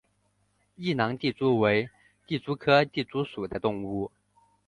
[0.77, 1.87] 异囊地蛛为
[2.25, 4.11] 地蛛科地蛛属的动物。